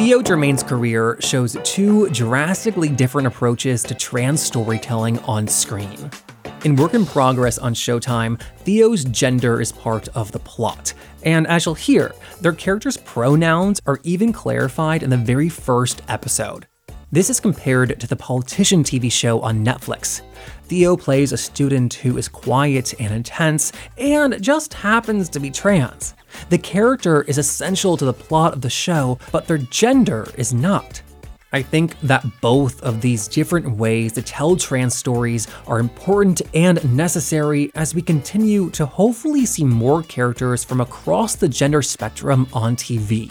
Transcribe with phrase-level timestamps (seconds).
[0.00, 6.10] Theo Germaine's career shows two drastically different approaches to trans storytelling on screen.
[6.64, 10.94] In Work in Progress on Showtime, Theo's gender is part of the plot.
[11.22, 16.66] And as you'll hear, their characters' pronouns are even clarified in the very first episode.
[17.12, 20.22] This is compared to the Politician TV show on Netflix.
[20.70, 26.14] Theo plays a student who is quiet and intense and just happens to be trans.
[26.48, 31.02] The character is essential to the plot of the show, but their gender is not.
[31.52, 36.96] I think that both of these different ways to tell trans stories are important and
[36.96, 42.76] necessary as we continue to hopefully see more characters from across the gender spectrum on
[42.76, 43.28] TV.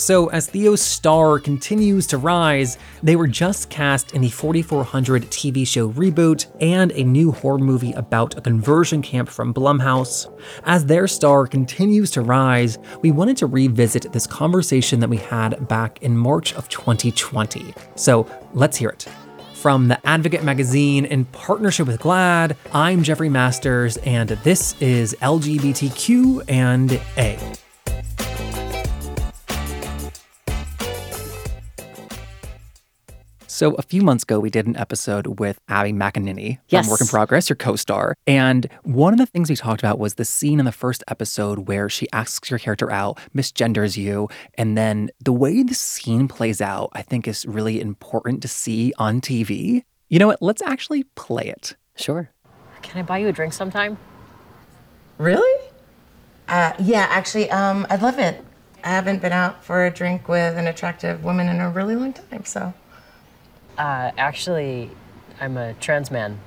[0.00, 5.66] So, as Theo's star continues to rise, they were just cast in the 4400 TV
[5.66, 10.26] show reboot and a new horror movie about a conversion camp from Blumhouse.
[10.64, 15.68] As their star continues to rise, we wanted to revisit this conversation that we had
[15.68, 17.74] back in March of 2020.
[17.94, 19.06] So, let's hear it.
[19.52, 26.44] From the Advocate magazine in partnership with GLAAD, I'm Jeffrey Masters, and this is LGBTQ
[26.48, 27.69] and A.
[33.60, 36.86] So a few months ago, we did an episode with Abby McEnany Yes.
[36.86, 38.14] from Work in Progress, your co-star.
[38.26, 41.68] And one of the things we talked about was the scene in the first episode
[41.68, 46.62] where she asks your character out, misgenders you, and then the way the scene plays
[46.62, 49.84] out, I think is really important to see on TV.
[50.08, 50.40] You know what?
[50.40, 51.76] Let's actually play it.
[51.96, 52.30] Sure.
[52.80, 53.98] Can I buy you a drink sometime?
[55.18, 55.66] Really?
[56.48, 58.42] Uh, yeah, actually, um, I'd love it.
[58.82, 62.14] I haven't been out for a drink with an attractive woman in a really long
[62.14, 62.72] time, so.
[63.80, 64.90] Uh, actually,
[65.40, 66.38] I'm a trans man.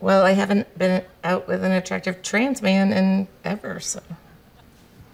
[0.00, 4.02] Well, I haven't been out with an attractive trans man in ever, so.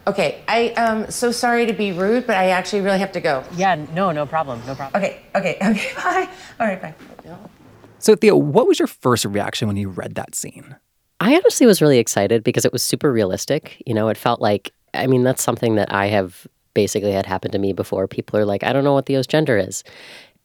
[0.07, 3.45] Okay, I am so sorry to be rude, but I actually really have to go.
[3.55, 5.03] Yeah, no, no problem, no problem.
[5.03, 6.31] Okay, okay, okay, bye.
[6.59, 6.95] All right, bye.
[7.99, 10.77] So Theo, what was your first reaction when you read that scene?
[11.21, 13.83] I honestly was really excited because it was super realistic.
[13.85, 17.53] You know, it felt like, I mean, that's something that I have basically had happened
[17.53, 18.07] to me before.
[18.07, 19.85] People are like, I don't know what Theo's gender is.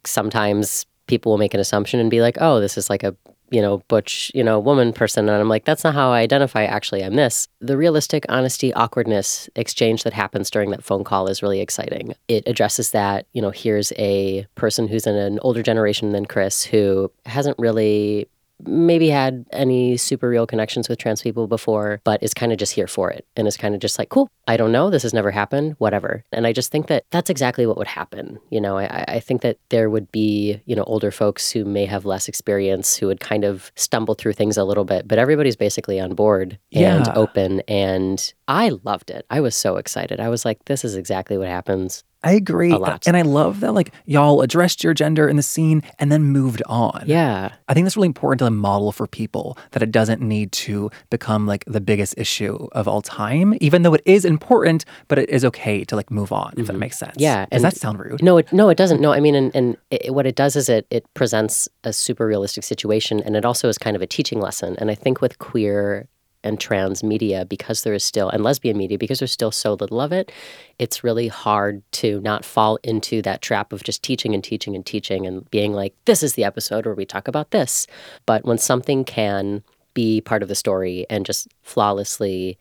[0.05, 3.15] Sometimes people will make an assumption and be like, oh, this is like a,
[3.51, 5.27] you know, butch, you know, woman person.
[5.27, 6.63] And I'm like, that's not how I identify.
[6.63, 7.47] Actually, I'm this.
[7.59, 12.13] The realistic, honesty, awkwardness exchange that happens during that phone call is really exciting.
[12.27, 16.63] It addresses that, you know, here's a person who's in an older generation than Chris
[16.63, 18.27] who hasn't really
[18.65, 22.73] maybe had any super real connections with trans people before, but is kind of just
[22.73, 25.13] here for it and is kind of just like, cool, I don't know, this has
[25.13, 26.23] never happened, whatever.
[26.31, 28.39] And I just think that that's exactly what would happen.
[28.49, 31.85] You know, I, I think that there would be, you know, older folks who may
[31.85, 35.55] have less experience who would kind of stumble through things a little bit, but everybody's
[35.55, 37.13] basically on board and Yeah.
[37.15, 37.61] open.
[37.67, 39.27] And I loved it.
[39.29, 40.19] I was so excited.
[40.19, 42.03] I was like, this is exactly what happens.
[42.23, 42.71] I agree.
[42.71, 43.07] A lot.
[43.07, 46.63] And I love that like y'all addressed your gender in the scene and then moved
[46.65, 47.03] on.
[47.05, 47.53] Yeah.
[47.67, 51.45] I think that's really important to model for people that it doesn't need to become
[51.45, 55.45] like the biggest issue of all time, even though it is important, but it is
[55.45, 57.11] okay to like move on, if that makes sense.
[57.11, 57.21] Mm-hmm.
[57.21, 58.23] Yeah, Does that sound rude?
[58.23, 58.99] No, it no, it doesn't.
[58.99, 62.25] No, I mean, and, and it, what it does is it it presents a super
[62.25, 64.75] realistic situation, and it also is kind of a teaching lesson.
[64.79, 66.09] And I think with queer
[66.43, 69.99] and trans media, because there is still and lesbian media, because there's still so little
[69.99, 70.31] of it,
[70.77, 74.85] it's really hard to not fall into that trap of just teaching and teaching and
[74.85, 77.87] teaching and being like, this is the episode where we talk about this.
[78.25, 79.63] But when something can
[79.93, 82.57] be part of the story and just flawlessly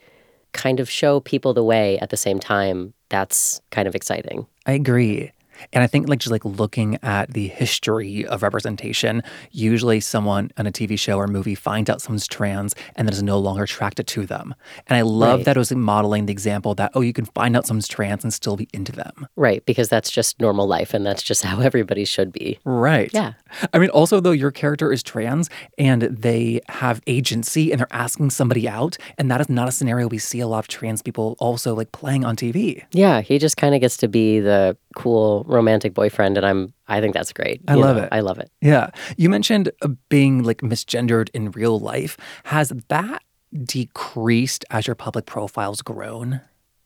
[0.53, 4.47] kind of show people the way at the same time, that's kind of exciting.
[4.67, 5.31] I agree.
[5.73, 10.67] And I think like just like looking at the history of representation, usually someone on
[10.67, 14.07] a TV show or movie finds out someone's trans and then is no longer attracted
[14.09, 14.55] to them.
[14.87, 15.45] And I love Right.
[15.47, 18.33] that it was modeling the example that, oh, you can find out someone's trans and
[18.33, 19.27] still be into them.
[19.37, 22.59] Right, because that's just normal life and that's just how everybody should be.
[22.65, 23.11] Right.
[23.13, 23.35] Yeah.
[23.73, 28.31] I mean, also, though, your character is trans and they have agency and they're asking
[28.31, 28.97] somebody out.
[29.19, 31.93] And that is not a scenario we see a lot of trans people also like
[31.93, 32.85] playing on TV.
[32.93, 37.01] Yeah, he just kind of gets to be the cool romantic boyfriend and I'm I
[37.01, 37.61] think that's great.
[37.67, 38.09] I You love know, it.
[38.13, 38.51] I love it.
[38.61, 38.91] Yeah.
[39.17, 42.17] You mentioned uh, being like misgendered in real life.
[42.45, 43.23] Has that
[43.65, 46.41] decreased as your public profile's grown?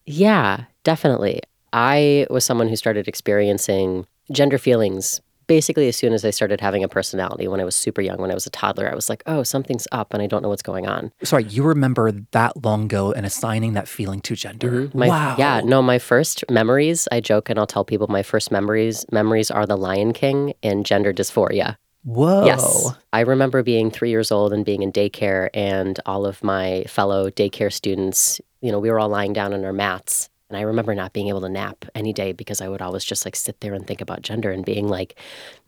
[0.06, 1.40] Yeah, definitely.
[1.72, 5.20] I was someone who started experiencing gender feelings
[5.52, 8.30] basically as soon as I started having a personality when I was super young when
[8.30, 8.90] I was a toddler.
[8.90, 11.62] I was like, "Oh, something's up and I don't know what's going on." Sorry, you
[11.62, 14.70] remember that long ago and assigning that feeling to gender.
[14.70, 14.98] Mm-hmm.
[14.98, 15.36] My, wow.
[15.38, 19.50] Yeah, no, my first memories, I joke and I'll tell people my first memories memories
[19.50, 21.76] are The Lion King and gender dysphoria.
[22.04, 22.46] Whoa.
[22.46, 22.90] Yes.
[23.12, 27.30] I remember being three years old and being in daycare, and all of my fellow
[27.30, 30.30] daycare students, you know, we were all lying down on our mats.
[30.52, 33.24] And I remember not being able to nap any day because I would always just
[33.24, 35.18] like sit there and think about gender and being like,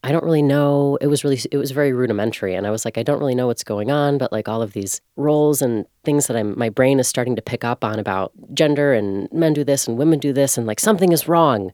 [0.02, 0.98] I don't really know.
[1.00, 2.54] It was really, it was very rudimentary.
[2.54, 4.74] And I was like, I don't really know what's going on, but like all of
[4.74, 8.32] these roles and things that I'm, my brain is starting to pick up on about
[8.52, 11.72] gender and men do this and women do this and like something is wrong.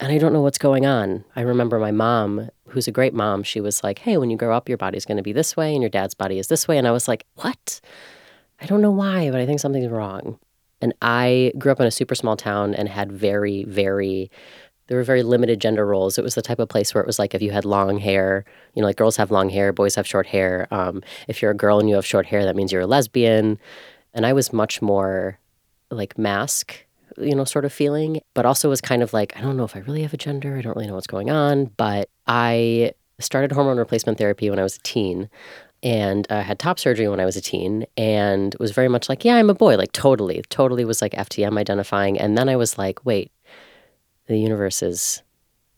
[0.00, 1.26] And I don't know what's going on.
[1.36, 4.56] I remember my mom, who's a great mom, she was like, Hey, when you grow
[4.56, 6.78] up, your body's going to be this way and your dad's body is this way.
[6.78, 7.82] And I was like, What?
[8.62, 10.38] I don't know why, but I think something's wrong.
[10.80, 14.30] And I grew up in a super small town and had very, very,
[14.86, 16.18] there were very limited gender roles.
[16.18, 18.44] It was the type of place where it was like if you had long hair,
[18.74, 20.66] you know, like girls have long hair, boys have short hair.
[20.70, 23.58] Um, if you're a girl and you have short hair, that means you're a lesbian.
[24.14, 25.38] And I was much more
[25.90, 26.74] like masc,
[27.18, 29.76] you know, sort of feeling, but also was kind of like, I don't know if
[29.76, 30.56] I really have a gender.
[30.56, 31.66] I don't really know what's going on.
[31.76, 35.28] But I started hormone replacement therapy when I was a teen
[35.82, 39.24] and uh, had top surgery when I was a teen and was very much like,
[39.24, 42.18] yeah, I'm a boy, like totally, totally was like FTM identifying.
[42.18, 43.32] And then I was like, wait,
[44.26, 45.22] the universe is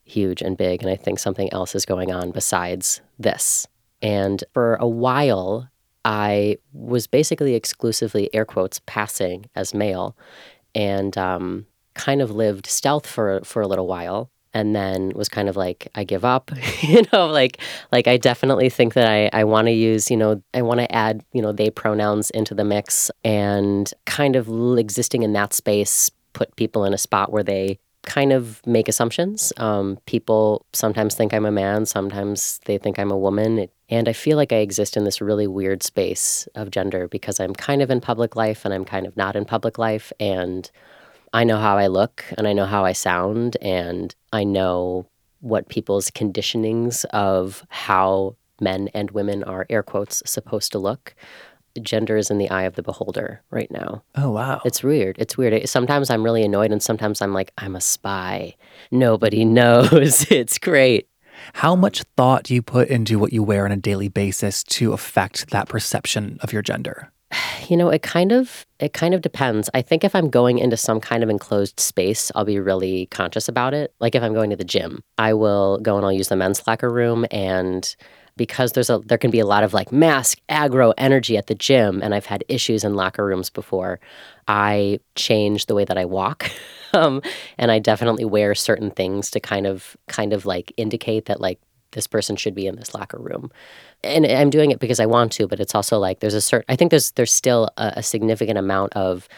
[0.04, 3.66] huge and big, and I think something else is going on besides this.
[4.02, 5.70] And for a while,
[6.04, 10.16] I was basically exclusively, air quotes, passing as male
[10.75, 15.49] and um, kind of lived stealth for, for a little while and then was kind
[15.49, 16.50] of like i give up
[16.82, 17.58] you know like
[17.90, 20.93] like i definitely think that i i want to use you know i want to
[20.94, 26.10] add you know they pronouns into the mix and kind of existing in that space
[26.32, 29.52] put people in a spot where they kind of make assumptions.
[29.58, 34.08] Um, people sometimes think i'm a man sometimes they think i'm a woman it, and
[34.08, 37.81] i feel like i exist in this really weird space of gender because i'm kind
[37.81, 40.70] of in public life and i'm kind of not in public life and
[41.32, 45.06] I know how I look and I know how I sound and I know
[45.40, 51.14] what people's conditionings of how men and women are air quotes supposed to look.
[51.81, 54.02] Gender is in the eye of the beholder right now.
[54.14, 54.61] Oh wow.
[54.64, 55.17] It's weird.
[55.19, 55.69] It's weird.
[55.69, 58.55] Sometimes I'm really annoyed and sometimes I'm like I'm a spy.
[58.90, 60.31] Nobody knows.
[60.31, 61.08] it's great.
[61.55, 64.93] How much thought do you put into what you wear on a daily basis to
[64.93, 67.12] affect that perception of your gender?
[67.69, 69.70] You know, it kind of it kind of depends.
[69.73, 73.49] I think if I'm going into some kind of enclosed space, I'll be really conscious
[73.49, 73.94] about it.
[73.99, 76.67] Like if I'm going to the gym, I will go and I'll use the men's
[76.67, 77.94] locker room and
[78.37, 81.55] because there's a there can be a lot of like masc aggro energy at the
[81.55, 84.00] gym and I've had issues in locker rooms before.
[84.49, 86.50] I change the way that I walk.
[86.93, 87.23] um,
[87.58, 91.61] and I definitely wear certain things to kind of kind of like indicate that like
[91.93, 93.50] this person should be in this locker room
[94.04, 96.64] and i'm doing it because i want to but it's also like there's a certain
[96.69, 99.28] i think there's there's still a, a significant amount of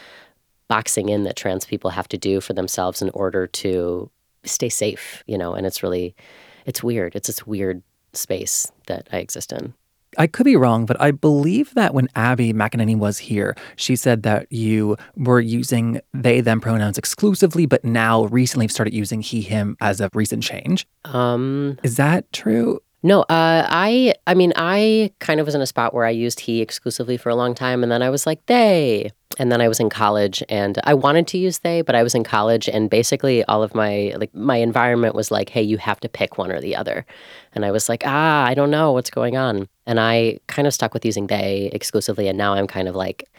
[0.67, 4.09] boxing in that trans people have to do for themselves in order to
[4.43, 6.15] stay safe you know and it's really
[6.65, 7.81] it's weird it's this weird
[8.13, 9.73] space that i exist in
[10.17, 14.23] I could be wrong, but I believe that when Abby McEnany was here, she said
[14.23, 19.75] that you were using they them pronouns exclusively, but now recently started using he him
[19.81, 20.87] as a recent change.
[21.05, 22.79] Um, is that true?
[23.05, 26.39] No, uh, I I mean I kind of was in a spot where I used
[26.39, 29.67] he exclusively for a long time, and then I was like they, and then I
[29.67, 32.89] was in college, and I wanted to use they, but I was in college, and
[32.89, 36.51] basically all of my like my environment was like, hey, you have to pick one
[36.51, 37.05] or the other,
[37.53, 40.73] and I was like, ah, I don't know what's going on, and I kind of
[40.73, 43.29] stuck with using they exclusively, and now I'm kind of like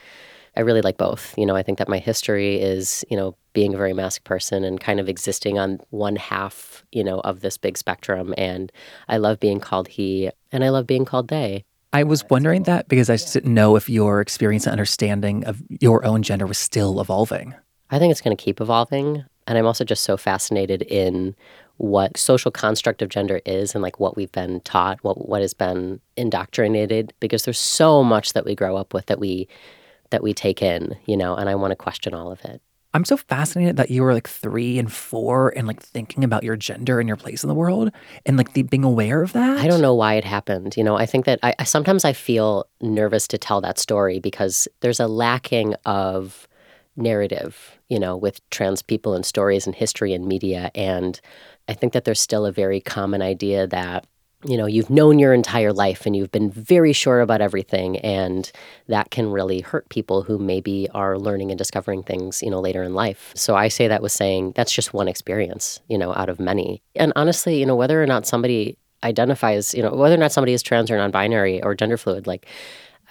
[0.56, 1.36] I really like both.
[1.36, 4.62] You know, I think that my history is, you know, being a very masked person
[4.62, 8.34] and kind of existing on one half, you know, of this big spectrum.
[8.36, 8.70] And
[9.08, 11.64] I love being called he and I love being called they.
[11.92, 15.62] I was wondering that because I just didn't know if your experience and understanding of
[15.80, 17.54] your own gender was still evolving.
[17.90, 19.24] I think it's going to keep evolving.
[19.46, 21.34] And I'm also just so fascinated in
[21.78, 25.54] what social construct of gender is and like what we've been taught, what what has
[25.54, 29.48] been indoctrinated because there's so much that we grow up with that we
[30.10, 32.60] that we take in, you know, and I want to question all of it.
[32.96, 36.56] I'm so fascinated that you were like three and four and like thinking about your
[36.56, 37.92] gender and your place in the world
[38.24, 39.58] and like the, being aware of that.
[39.58, 40.78] I don't know why it happened.
[40.78, 44.18] You know, I think that I, I sometimes I feel nervous to tell that story
[44.18, 46.48] because there's a lacking of
[46.96, 50.70] narrative, you know, with trans people and stories and history and media.
[50.74, 51.20] And
[51.68, 54.06] I think that there's still a very common idea that
[54.46, 58.52] you know you've known your entire life and you've been very sure about everything and
[58.88, 62.82] that can really hurt people who maybe are learning and discovering things you know later
[62.82, 63.32] in life.
[63.34, 66.82] So i say that with saying that's just one experience you know out of many.
[66.94, 70.52] And honestly you know whether or not somebody identifies you know whether or not somebody
[70.52, 72.46] is trans or non-binary or gender fluid like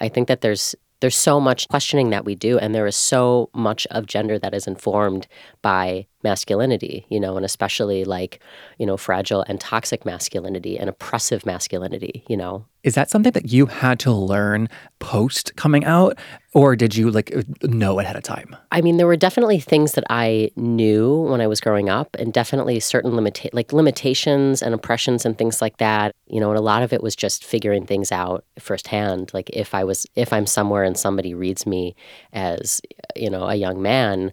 [0.00, 3.50] i think that there's there's so much questioning that we do and there is so
[3.54, 5.26] much of gender that is informed
[5.62, 8.40] by masculinity you know and especially like
[8.78, 13.52] you know fragile and toxic masculinity and oppressive masculinity you know Is that something that
[13.52, 14.68] you had to learn
[15.00, 16.16] post coming out,
[16.54, 18.54] or did you like know ahead of time?
[18.70, 22.32] I mean, there were definitely things that I knew when I was growing up, and
[22.32, 26.14] definitely certain limita- like limitations and oppressions and things like that.
[26.28, 29.34] You know, and a lot of it was just figuring things out firsthand.
[29.34, 31.96] Like if I was, if I'm somewhere and somebody reads me
[32.32, 32.80] as,
[33.16, 34.32] you know, a young man,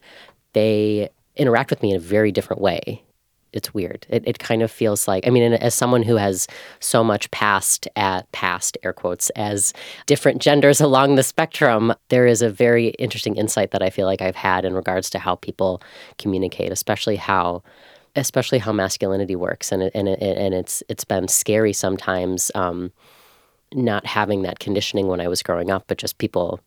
[0.53, 3.02] they interact with me in a very different way
[3.53, 4.05] it's weird.
[4.09, 6.47] It, it kind of feels like, I mean, as someone who has
[6.79, 9.73] so much past at past air quotes as
[10.05, 14.21] different genders along the spectrum, there is a very interesting insight that I feel like
[14.21, 15.81] I've had in regards to how people
[16.17, 17.63] communicate, especially how
[18.15, 19.71] especially how masculinity works.
[19.71, 22.91] And it, and it, and it's it's been scary sometimes um,
[23.73, 26.59] not having that conditioning when I was growing up, but just people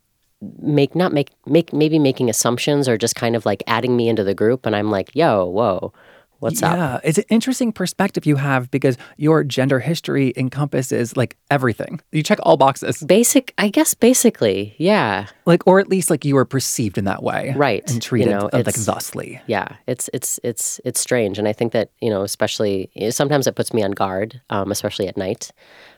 [0.61, 4.25] make not make make maybe making assumptions or just kind of like adding me into
[4.25, 4.67] the group.
[4.67, 5.93] And I'm like, "Yo, whoa,
[6.41, 6.77] What's yeah, up?
[6.77, 12.01] Yeah, it's an interesting perspective you have because your gender history encompasses like everything.
[12.13, 13.03] You check all boxes.
[13.03, 15.27] Basic, I guess, basically, yeah.
[15.47, 17.89] Like, or at least like you were perceived in that way, right?
[17.91, 19.41] And treated you know, like thusly.
[19.47, 23.55] Yeah, it's it's it's it's strange, and I think that you know, especially sometimes it
[23.55, 25.51] puts me on guard, um, especially at night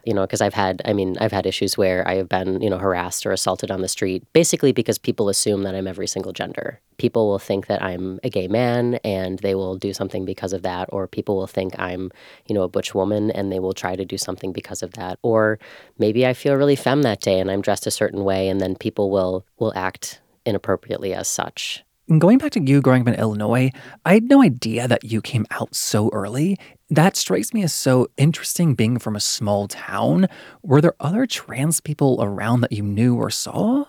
[0.09, 2.71] you know, because I've had, I mean, I've had issues where I have been, you
[2.71, 6.33] know, harassed or assaulted on the street, basically because people assume that I'm every single
[6.33, 6.81] gender.
[6.97, 10.63] People will think that I'm a gay man and they will do something because of
[10.63, 12.11] that, or people will think I'm,
[12.47, 15.19] you know, a butch woman and they will try to do something because of that.
[15.21, 15.59] Or
[15.99, 18.77] maybe I feel really femme that day and I'm dressed a certain way and then
[18.77, 21.85] people will will act inappropriately as such.
[22.19, 23.71] Going back to you growing up in Illinois,
[24.07, 26.57] I had no idea that you came out so early.
[26.91, 30.27] That strikes me as so interesting being from a small town.
[30.63, 33.85] Were there other trans people around that you knew or saw?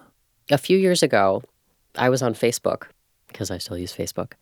[0.51, 1.41] A few years ago,
[1.95, 2.87] I was on Facebook
[3.27, 4.33] because I still use Facebook,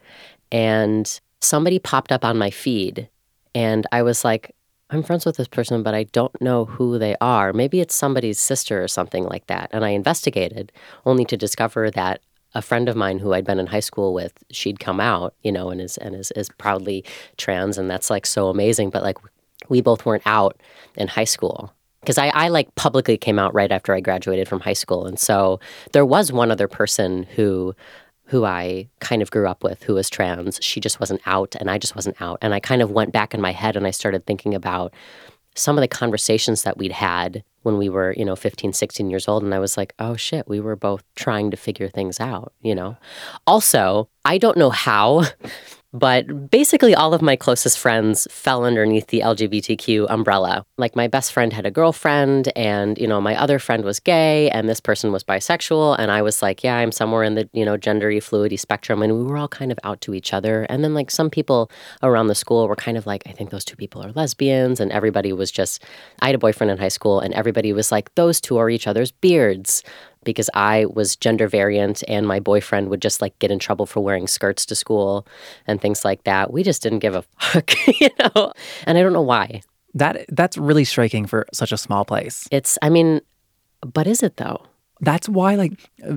[0.52, 3.10] and somebody popped up on my feed,
[3.54, 4.56] and I was like,
[4.90, 7.52] I'm friends with this person, but I don't know who they are.
[7.52, 9.70] Maybe it's somebody's sister or something like that.
[9.74, 10.72] And I investigated
[11.06, 12.22] only to discover that
[12.54, 15.52] a friend of mine who I'd been in high school with, she'd come out, you
[15.52, 17.04] know, and is and is, is proudly
[17.38, 18.90] trans, and that's like so amazing.
[18.90, 19.18] But like,
[19.70, 20.60] we both weren't out
[20.96, 24.62] in high school because I, I like publicly came out right after I graduated from
[24.62, 25.60] high school, and so
[25.92, 27.76] there was one other person who
[28.26, 30.60] who I kind of grew up with who was trans.
[30.62, 33.34] She just wasn't out, and I just wasn't out, and I kind of went back
[33.34, 34.94] in my head and I started thinking about
[35.56, 39.28] some of the conversations that we'd had when we were, you know, 15, 16 years
[39.28, 39.44] old.
[39.44, 42.74] And I was like, oh shit, we were both trying to figure things out, you
[42.74, 42.96] know?
[43.46, 45.26] Also, I don't know how,
[45.94, 50.66] but basically, all of my closest friends fell underneath the LGBTQ umbrella.
[50.78, 54.50] Like, my best friend had a girlfriend, and, you know, my other friend was gay,
[54.50, 55.96] and this person was bisexual.
[55.98, 59.02] And I was like, yeah, I'm somewhere in the, you know, gendery, fluidy spectrum.
[59.02, 60.64] And we were all kind of out to each other.
[60.64, 61.72] And then, like, some people
[62.04, 64.82] around the school were kind of like, I think those two people are lesbians.
[64.82, 65.84] And everybody was just,
[66.22, 68.88] I had a boyfriend in high school, and everybody was like, those two are each
[68.88, 69.84] other's beards
[70.28, 74.02] because I was gender variant and my boyfriend would just like get in trouble for
[74.02, 75.26] wearing skirts to school
[75.66, 76.52] and things like that.
[76.52, 78.52] We just didn't give a fuck, you know?
[78.86, 79.62] And I don't know why.
[79.94, 82.46] That that's really striking for such a small place.
[82.52, 83.22] It's I mean,
[83.82, 84.66] but is it though?
[85.02, 85.74] That's why like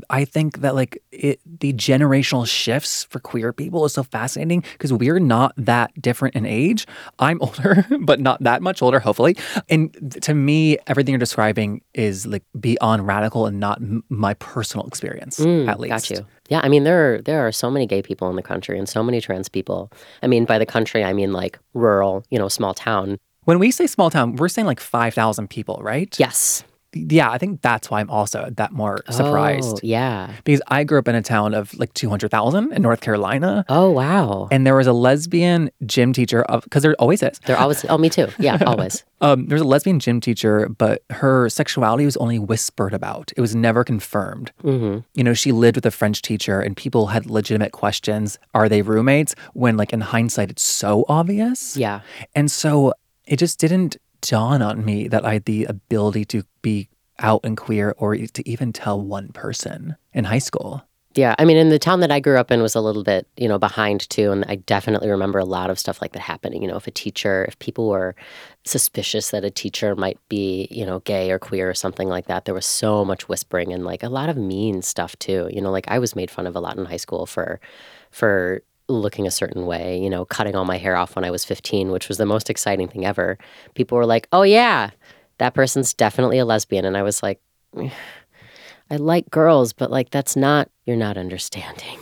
[0.08, 4.92] i think that like it, the generational shifts for queer people is so fascinating because
[4.92, 6.86] we're not that different in age.
[7.18, 9.36] I'm older but not that much older hopefully.
[9.68, 14.86] And to me everything you're describing is like beyond radical and not m- my personal
[14.86, 15.90] experience mm, at least.
[15.90, 16.26] got you.
[16.48, 18.88] Yeah i mean there are there are so many gay people in the country and
[18.88, 19.90] so many trans people.
[20.22, 23.18] I mean by the country i mean like rural you know small town.
[23.44, 26.14] When we say small town, we're saying like 5,000 people, right?
[26.20, 29.76] Yes yeah, I think that's why I'm also that more surprised.
[29.76, 30.32] Oh, yeah.
[30.44, 33.64] Because I grew up in a town of like 200,000 in North Carolina.
[33.68, 34.48] Oh, wow.
[34.50, 37.38] And there was a lesbian gym teacher of because there always is.
[37.46, 38.28] There always Oh, me too.
[38.38, 39.04] Yeah, always.
[39.20, 43.32] um, there was a lesbian gym teacher, but her sexuality was only whispered about.
[43.36, 44.50] It was never confirmed.
[44.64, 45.00] Mm-hmm.
[45.14, 48.38] You know, she lived with a French teacher and people had legitimate questions.
[48.54, 49.34] Are they roommates?
[49.54, 51.76] When like in hindsight it's so obvious.
[51.76, 52.00] Yeah.
[52.34, 52.94] And so
[53.26, 57.56] it just didn't dawn on me that I had the ability to be out and
[57.56, 60.84] queer or to even tell one person in high school.
[61.16, 63.26] Yeah, I mean, in the town that I grew up in was a little bit,
[63.36, 66.62] you know, behind too, and I definitely remember a lot of stuff like that happening.
[66.62, 68.14] You know, if a teacher, if people were
[68.64, 72.44] suspicious that a teacher might be, you know, gay or queer or something like that,
[72.44, 75.48] there was so much whispering and like a lot of mean stuff too.
[75.52, 77.58] You know, like I was made fun of a lot in high school for,
[78.12, 81.44] for looking a certain way, you know, cutting all my hair off when I was
[81.44, 83.38] 15, which was the most exciting thing ever.
[83.74, 84.90] People were like, oh, yeah,
[85.38, 86.84] that person's definitely a lesbian.
[86.84, 87.40] And I was like,
[87.76, 91.98] I like girls, but like, that's not, you're not understanding.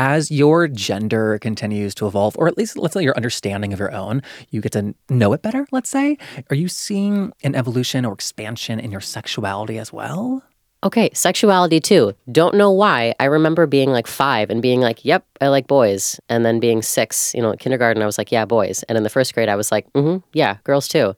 [0.00, 3.92] As your gender continues to evolve, or at least let's say your understanding of your
[3.92, 6.16] own, you get to know it better, let's say.
[6.50, 10.44] Are you seeing an evolution or expansion in your sexuality as well?
[10.84, 12.14] Okay, sexuality too.
[12.30, 13.14] Don't know why.
[13.18, 16.20] I remember being like five and being like, yep, I like boys.
[16.28, 18.84] And then being six, you know, kindergarten, I was like, yeah, boys.
[18.84, 21.16] And in the first grade, I was like, mm hmm, yeah, girls too.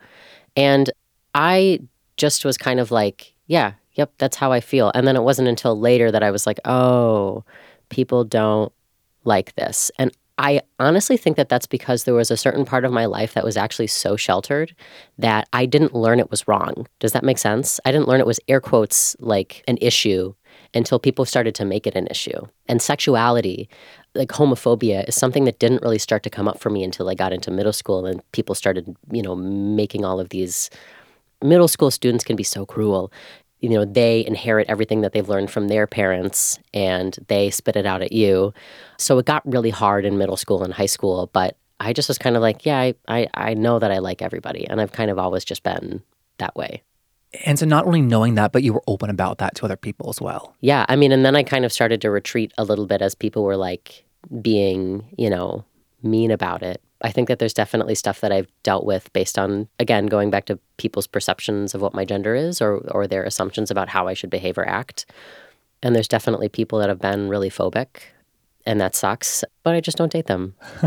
[0.57, 0.91] And
[1.35, 1.81] I
[2.17, 4.93] just was kind of like, yeah, yep, that's how I feel.
[4.95, 7.45] And then it wasn't until later that I was like, oh,
[7.91, 8.73] people don't
[9.25, 9.91] like this.
[9.99, 10.11] And
[10.43, 13.45] I honestly think that that's because there was a certain part of my life that
[13.45, 14.75] was actually so sheltered
[15.19, 16.87] that I didn't learn it was wrong.
[16.99, 17.79] Does that make sense?
[17.85, 20.33] I didn't learn it was air quotes like an issue
[20.73, 22.41] until people started to make it an issue.
[22.69, 23.69] And sexuality,
[24.15, 27.15] like homophobia, is something that didn't really start to come up for me until I
[27.15, 30.71] got into middle school and people started, you know, making all of these
[31.45, 33.13] middle school students can be so cruel
[33.61, 37.87] you know they inherit everything that they've learned from their parents and they spit it
[37.87, 38.53] out at you.
[38.99, 42.19] So it got really hard in middle school and high school but i just was
[42.19, 45.11] kind of like yeah i i, I know that i like everybody and i've kind
[45.11, 46.03] of always just been
[46.39, 46.83] that way.
[47.45, 50.11] And so not only knowing that but you were open about that to other people
[50.11, 50.55] as well.
[50.61, 53.15] Yeah i mean and then i kind of started to retreat a little bit as
[53.15, 54.05] people were like
[54.43, 55.65] being you know
[56.03, 59.69] mean about it I think that there's definitely stuff that I've dealt with based on,
[59.79, 63.71] again, going back to people's perceptions of what my gender is or, or their assumptions
[63.71, 65.07] about how I should behave or act.
[65.83, 68.03] And there's definitely people that have been really phobic,
[68.67, 70.55] and that sucks, but I just don't date them.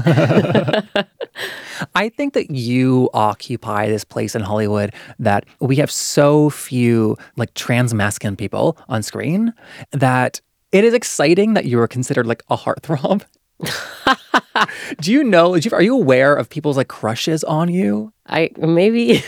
[1.96, 7.52] I think that you occupy this place in Hollywood that we have so few like
[7.56, 9.52] trans masculine people on screen
[9.92, 10.42] that
[10.72, 13.24] it is exciting that you are considered like a heartthrob
[15.02, 15.58] do you know?
[15.72, 18.14] Are you aware of people's like crushes on you?
[18.28, 19.24] I maybe.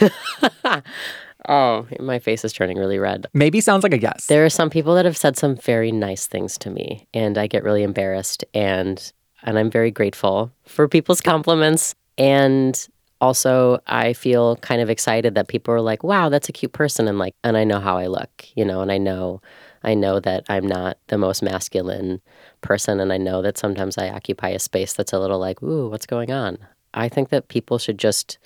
[1.48, 3.26] oh, my face is turning really red.
[3.32, 4.26] Maybe sounds like a yes.
[4.26, 7.46] There are some people that have said some very nice things to me, and I
[7.46, 12.88] get really embarrassed, and and I'm very grateful for people's compliments, and
[13.20, 17.08] also I feel kind of excited that people are like, "Wow, that's a cute person,"
[17.08, 19.40] and like, and I know how I look, you know, and I know
[19.82, 22.20] I know that I'm not the most masculine
[22.60, 25.88] person, and I know that sometimes I occupy a space that's a little like, ooh,
[25.88, 26.58] what's going on?
[26.94, 28.38] I think that people should just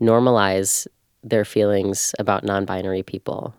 [0.00, 0.86] normalize
[1.24, 3.54] their feelings about non binary people.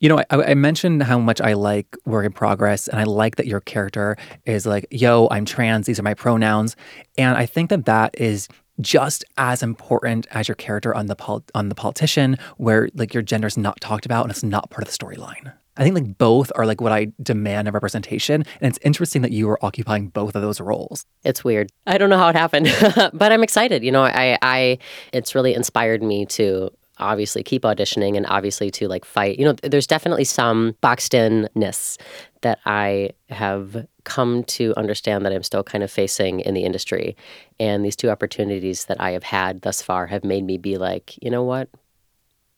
[0.00, 3.36] You know, I, I, mentioned how much I like Work in Progress, and I like
[3.36, 6.76] that your character is like, yo, I'm trans, these are my pronouns.
[7.16, 8.48] And I think that that is
[8.80, 13.22] just as important as your character on the pol- on the politician where like your
[13.22, 16.18] gender is not talked about and it's not part of the storyline I think like
[16.18, 18.44] both are like what I demand of representation.
[18.60, 21.06] And it's interesting that you are occupying both of those roles.
[21.24, 21.70] It's weird.
[21.86, 22.66] I don't know how it happened,
[23.14, 23.82] but I'm excited.
[23.82, 24.78] You know, I, I,
[25.12, 26.70] it's really inspired me to
[27.02, 29.38] obviously keep auditioning and obviously to like fight.
[29.38, 31.98] You know, there's definitely some boxed inness
[32.42, 37.16] that I have come to understand that I'm still kind of facing in the industry.
[37.60, 41.16] And these two opportunities that I have had thus far have made me be like,
[41.22, 41.68] you know what?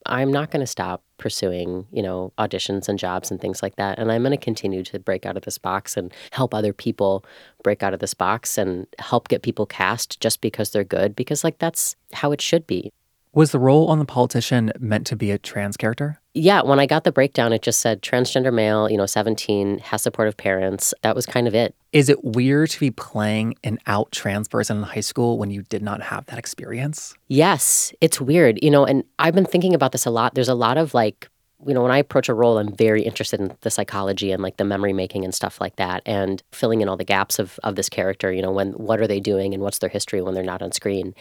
[0.06, 3.98] I'm not going to stop pursuing, you know, auditions and jobs and things like that.
[3.98, 7.24] And I'm going to continue to break out of this box and help other people
[7.62, 11.42] break out of this box and help get people cast just because they're good, because,
[11.42, 12.92] like, that's how it should be.
[13.34, 16.20] Was the role on The Politician meant to be a trans character?
[16.34, 20.02] Yeah, when I got the breakdown, it just said transgender male, you know, 17, has
[20.02, 20.94] supportive parents.
[21.02, 21.74] That was kind of it.
[21.90, 25.62] Is it weird to be playing an out trans person in high school when you
[25.62, 27.16] did not have that experience?
[27.26, 28.62] Yes, it's weird.
[28.62, 30.36] You know, and I've been thinking about this a lot.
[30.36, 31.28] There's a lot of like,
[31.66, 34.58] you know, when I approach a role, I'm very interested in the psychology and like
[34.58, 37.74] the memory making and stuff like that, and filling in all the gaps of of
[37.74, 38.30] this character.
[38.32, 40.72] You know, when what are they doing and what's their history when they're not on
[40.72, 41.14] screen,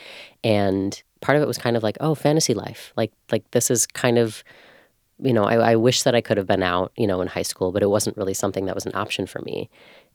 [0.44, 2.94] and part of it was kind of like, oh, fantasy life.
[2.96, 4.44] Like like this is kind of
[5.20, 7.44] you know, I, I wish that I could have been out, you know, in high
[7.44, 9.70] school, but it wasn't really something that was an option for me.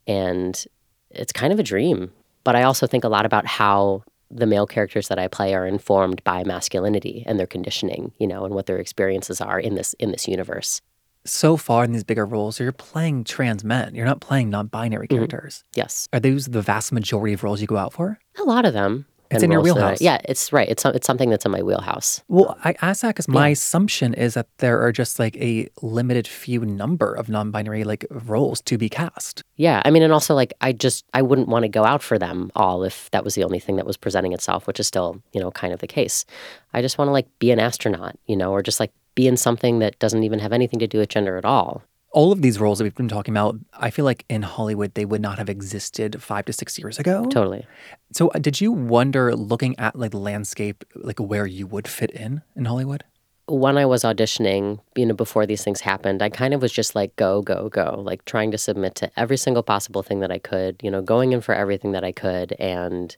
[0.05, 0.63] And
[1.09, 2.11] it's kind of a dream.
[2.43, 5.65] But I also think a lot about how the male characters that I play are
[5.65, 9.93] informed by masculinity and their conditioning, you know, and what their experiences are in this
[9.95, 10.81] in this universe.
[11.25, 13.93] So far in these bigger roles, you're playing trans men.
[13.93, 15.17] You're not playing non-binary mm-hmm.
[15.17, 15.63] characters.
[15.75, 16.07] Yes.
[16.13, 18.19] Are those the vast majority of roles you go out for?
[18.39, 19.05] A lot of them.
[19.31, 20.01] It's in your wheelhouse.
[20.01, 20.67] yeah, it's right.
[20.67, 22.23] It's it's something that's in my wheelhouse.
[22.27, 23.53] Well, I ask that because my yeah.
[23.53, 28.61] assumption is that there are just like a limited few number of non-binary like roles
[28.61, 29.43] to be cast.
[29.55, 32.17] Yeah, I mean, and also like I just I wouldn't want to go out for
[32.17, 35.21] them all if that was the only thing that was presenting itself, which is still
[35.33, 36.25] you know kind of the case.
[36.73, 39.37] I just want to like be an astronaut, you know, or just like be in
[39.37, 42.59] something that doesn't even have anything to do with gender at all all of these
[42.59, 45.49] roles that we've been talking about, I feel like in Hollywood, they would not have
[45.49, 47.25] existed five to six years ago.
[47.25, 47.67] Totally.
[48.11, 52.11] So, uh, did you wonder, looking at like the landscape, like where you would fit
[52.11, 53.03] in in Hollywood?
[53.49, 56.95] when I was auditioning, you know, before these things happened, I kind of was just
[56.95, 60.39] like, go, go, go, like trying to submit to every single possible thing that I
[60.39, 62.53] could, you know, going in for everything that I could.
[62.59, 63.15] And,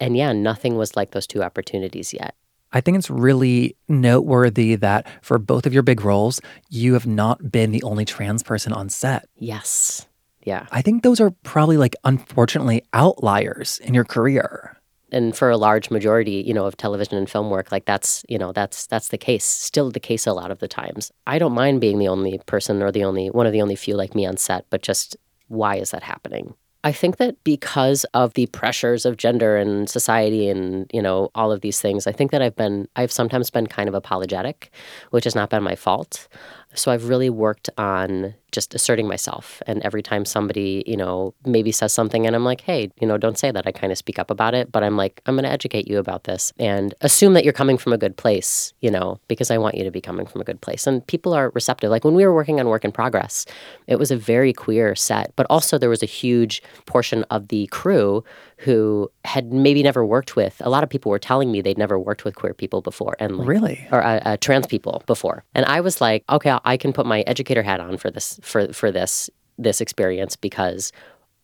[0.00, 2.34] and yeah, nothing was like those two opportunities yet.
[2.74, 7.50] I think it's really noteworthy that for both of your big roles, you have not
[7.50, 9.28] been the only trans person on set.
[9.36, 10.06] Yes.
[10.42, 10.66] Yeah.
[10.72, 14.76] I think those are probably like, unfortunately, outliers in your career
[15.12, 18.36] and for a large majority you know of television and film work like that's you
[18.36, 21.52] know that's that's the case still the case a lot of the times i don't
[21.52, 24.26] mind being the only person or the only one of the only few like me
[24.26, 25.16] on set but just
[25.48, 26.54] why is that happening
[26.84, 31.50] I think that because of the pressures of gender and society and, you know, all
[31.50, 34.70] of these things, I think that I've been, I've sometimes been kind of apologetic,
[35.10, 36.28] which has not been my fault.
[36.74, 39.60] So I've really worked on just asserting myself.
[39.66, 43.18] And every time somebody, you know, maybe says something and I'm like, hey, you know,
[43.18, 43.66] don't say that.
[43.66, 44.70] I kind of speak up about it.
[44.70, 47.76] But I'm like, I'm going to educate you about this and assume that you're coming
[47.76, 50.44] from a good place, you know, because I want you to be coming from a
[50.44, 50.86] good place.
[50.86, 51.90] And people are receptive.
[51.90, 53.44] Like when we were working on Work in Progress,
[53.88, 57.66] it was a very queer set, but also there was a huge portion of the
[57.68, 58.22] crew
[58.58, 60.60] who had maybe never worked with.
[60.64, 63.38] A lot of people were telling me they'd never worked with queer people before, and
[63.38, 65.44] like, really, or uh, uh, trans people before.
[65.54, 68.72] And I was like, okay, I can put my educator hat on for this for
[68.72, 70.92] for this this experience because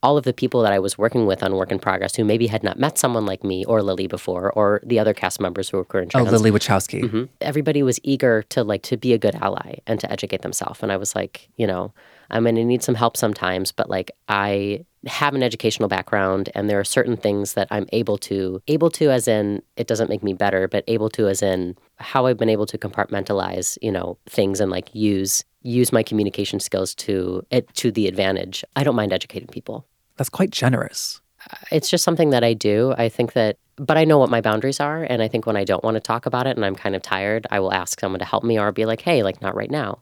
[0.03, 2.47] all of the people that I was working with on Work in Progress who maybe
[2.47, 5.77] had not met someone like me or Lily before, or the other cast members who
[5.77, 6.29] were queer and trans.
[6.29, 7.03] Oh, Lily Wachowski.
[7.03, 10.83] Mm-hmm, everybody was eager to like to be a good ally and to educate themselves.
[10.83, 11.93] And I was like, you know,
[12.31, 16.69] I'm going to need some help sometimes, but like I have an educational background and
[16.69, 20.23] there are certain things that I'm able to able to as in it doesn't make
[20.23, 24.19] me better, but able to as in how I've been able to compartmentalize, you know,
[24.27, 28.65] things and like use use my communication skills to it to the advantage.
[28.77, 29.87] I don't mind educating people.
[30.17, 31.21] That's quite generous.
[31.51, 32.95] Uh, it's just something that I do.
[32.99, 35.65] I think that but I know what my boundaries are and I think when I
[35.65, 38.19] don't want to talk about it and I'm kind of tired, I will ask someone
[38.19, 40.01] to help me or be like, "Hey, like not right now."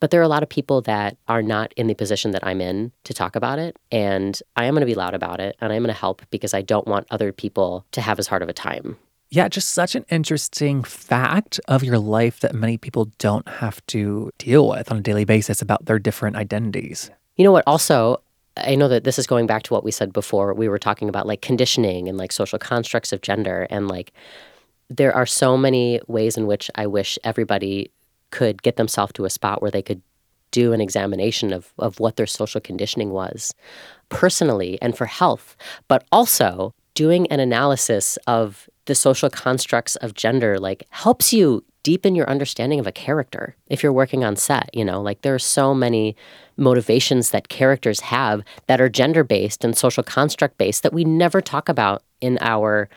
[0.00, 2.60] But there are a lot of people that are not in the position that I'm
[2.60, 3.78] in to talk about it.
[3.92, 6.54] And I am going to be loud about it and I'm going to help because
[6.54, 8.96] I don't want other people to have as hard of a time.
[9.32, 14.30] Yeah, just such an interesting fact of your life that many people don't have to
[14.38, 17.10] deal with on a daily basis about their different identities.
[17.36, 17.62] You know what?
[17.66, 18.22] Also,
[18.56, 20.52] I know that this is going back to what we said before.
[20.52, 23.68] We were talking about like conditioning and like social constructs of gender.
[23.70, 24.12] And like,
[24.88, 27.92] there are so many ways in which I wish everybody
[28.30, 30.02] could get themselves to a spot where they could
[30.50, 33.54] do an examination of, of what their social conditioning was
[34.08, 35.56] personally and for health,
[35.88, 42.14] but also doing an analysis of the social constructs of gender like helps you deepen
[42.14, 45.00] your understanding of a character if you're working on set you know?
[45.00, 46.16] Like there are so many
[46.56, 51.40] motivations that characters have that are gender based and social construct based that we never
[51.40, 52.88] talk about in our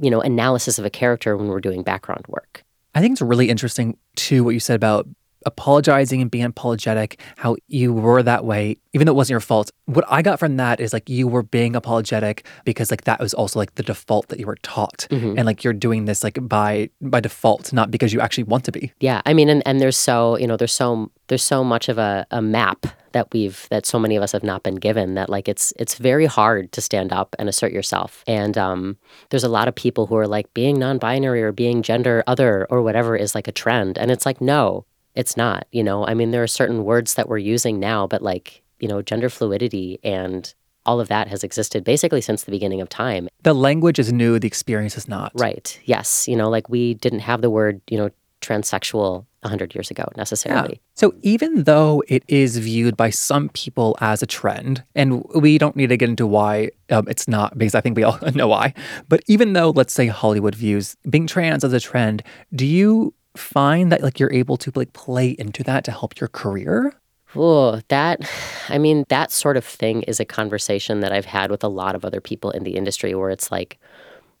[0.00, 3.48] you know analysis of a character when we're doing background work I think it's really
[3.48, 5.06] interesting too what you said about
[5.46, 9.70] apologizing and being apologetic, how you were that way, even though it wasn't your fault.
[9.86, 13.34] What I got from that is like you were being apologetic because like that was
[13.34, 15.06] also like the default that you were taught.
[15.10, 15.38] Mm-hmm.
[15.38, 18.72] And like you're doing this like by by default, not because you actually want to
[18.72, 18.92] be.
[19.00, 19.22] Yeah.
[19.26, 22.26] I mean and, and there's so, you know, there's so there's so much of a,
[22.30, 25.48] a map that we've that so many of us have not been given that like
[25.48, 28.96] it's it's very hard to stand up and assert yourself and um,
[29.30, 32.82] there's a lot of people who are like being non-binary or being gender other or
[32.82, 36.30] whatever is like a trend and it's like no it's not you know i mean
[36.30, 40.54] there are certain words that we're using now but like you know gender fluidity and
[40.86, 43.28] all of that has existed basically since the beginning of time.
[43.42, 45.30] The language is new, the experience is not.
[45.34, 45.78] Right.
[45.84, 46.26] Yes.
[46.26, 50.72] You know, like we didn't have the word, you know, transsexual 100 years ago necessarily.
[50.72, 50.90] Yeah.
[50.94, 55.76] So even though it is viewed by some people as a trend, and we don't
[55.76, 58.74] need to get into why um, it's not, because I think we all know why,
[59.08, 62.22] but even though, let's say, Hollywood views being trans as a trend,
[62.54, 66.28] do you find that like you're able to like play into that to help your
[66.28, 66.94] career?
[67.36, 68.28] Oh, that,
[68.68, 71.94] I mean, that sort of thing is a conversation that I've had with a lot
[71.94, 73.78] of other people in the industry where it's like,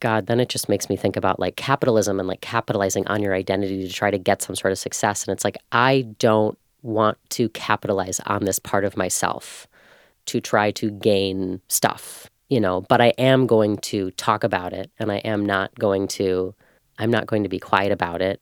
[0.00, 3.34] God, then it just makes me think about like capitalism and like capitalizing on your
[3.34, 5.24] identity to try to get some sort of success.
[5.24, 9.68] And it's like, I don't want to capitalize on this part of myself
[10.26, 14.90] to try to gain stuff, you know, but I am going to talk about it
[14.98, 16.54] and I am not going to,
[16.98, 18.40] I'm not going to be quiet about it.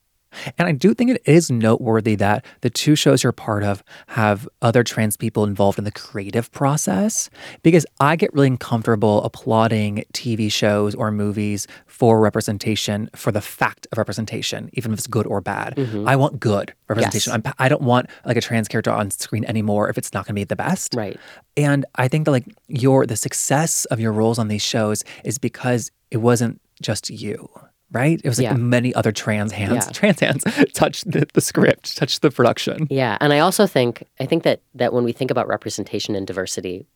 [0.59, 4.49] And I do think it is noteworthy that the two shows you're part of have
[4.63, 7.31] other trans people involved in the creative process
[7.63, 13.87] because I get really uncomfortable applauding TV shows or movies for representation for the fact
[13.93, 15.77] of representation, even if it's good or bad.
[15.77, 16.09] Mm-hmm.
[16.09, 17.43] I want good representation.
[17.45, 17.55] Yes.
[17.59, 20.41] I don't want like a trans character on screen anymore if it's not going to
[20.41, 20.95] be the best.
[20.95, 21.19] Right.
[21.57, 25.39] And I think that like your the success of your roles on these shows is
[25.39, 27.51] because it wasn't just you
[27.93, 28.21] right?
[28.23, 28.55] It was like Yeah.
[28.55, 29.93] many other trans hands, Yeah.
[29.93, 32.87] trans hands touched the, the script, touched the production.
[32.91, 36.27] Yeah, and I also think I think that that when we think about representation and
[36.27, 36.87] diversity,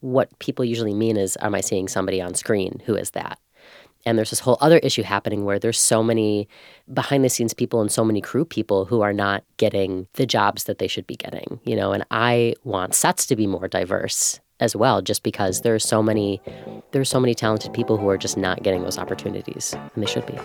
[0.00, 3.38] what people usually mean is, am I seeing somebody on screen who is that?
[4.06, 6.48] And there's this whole other issue happening where there's so many
[6.90, 10.64] behind the scenes people and so many crew people who are not getting the jobs
[10.64, 14.40] that they should be getting, you know, and I want sets to be more diverse
[14.60, 16.40] as well just because there's so many
[16.92, 20.26] there's so many talented people who are just not getting those opportunities and they should
[20.26, 20.38] be.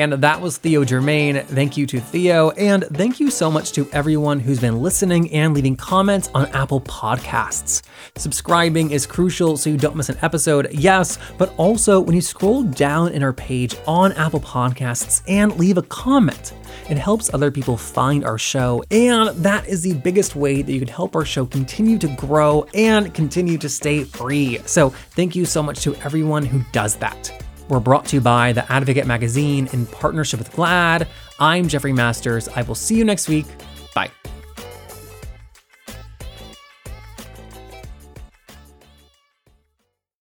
[0.00, 1.44] And that was Theo Germaine.
[1.44, 2.52] Thank you to Theo.
[2.52, 6.80] And thank you so much to everyone who's been listening and leaving comments on Apple
[6.80, 7.82] Podcasts.
[8.16, 12.62] Subscribing is crucial so you don't miss an episode, yes, but also when you scroll
[12.62, 16.54] down in our page on Apple Podcasts and leave a comment.
[16.88, 20.78] It helps other people find our show, and that is the biggest way that you
[20.78, 24.60] can help our show continue to grow and continue to stay free.
[24.64, 27.49] So, thank you so much to everyone who does that.
[27.70, 31.06] We're brought to you by The Advocate Magazine in partnership with GLAAD.
[31.38, 32.48] I'm Jeffrey Masters.
[32.48, 33.46] I will see you next week.
[33.94, 34.10] Bye.